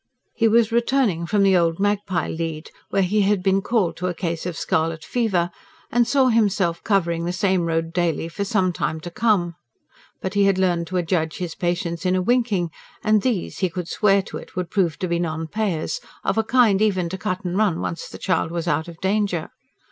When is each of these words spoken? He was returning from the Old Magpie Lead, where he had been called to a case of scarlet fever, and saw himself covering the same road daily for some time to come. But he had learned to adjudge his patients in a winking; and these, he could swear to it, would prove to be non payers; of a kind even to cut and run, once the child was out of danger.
He 0.33 0.47
was 0.47 0.71
returning 0.71 1.27
from 1.27 1.43
the 1.43 1.55
Old 1.55 1.79
Magpie 1.79 2.29
Lead, 2.29 2.71
where 2.89 3.03
he 3.03 3.21
had 3.21 3.43
been 3.43 3.61
called 3.61 3.95
to 3.97 4.07
a 4.07 4.15
case 4.15 4.47
of 4.47 4.57
scarlet 4.57 5.05
fever, 5.05 5.51
and 5.91 6.07
saw 6.07 6.29
himself 6.29 6.83
covering 6.83 7.25
the 7.25 7.31
same 7.31 7.65
road 7.67 7.93
daily 7.93 8.27
for 8.27 8.43
some 8.43 8.73
time 8.73 8.99
to 9.01 9.11
come. 9.11 9.53
But 10.19 10.33
he 10.33 10.45
had 10.45 10.57
learned 10.57 10.87
to 10.87 10.97
adjudge 10.97 11.37
his 11.37 11.53
patients 11.53 12.03
in 12.03 12.15
a 12.15 12.21
winking; 12.23 12.71
and 13.03 13.21
these, 13.21 13.59
he 13.59 13.69
could 13.69 13.87
swear 13.87 14.23
to 14.23 14.37
it, 14.37 14.55
would 14.55 14.71
prove 14.71 14.97
to 14.97 15.07
be 15.07 15.19
non 15.19 15.45
payers; 15.47 16.01
of 16.23 16.35
a 16.35 16.43
kind 16.43 16.81
even 16.81 17.07
to 17.09 17.17
cut 17.19 17.45
and 17.45 17.55
run, 17.55 17.79
once 17.79 18.07
the 18.07 18.17
child 18.17 18.49
was 18.49 18.67
out 18.67 18.87
of 18.87 18.99
danger. 19.01 19.51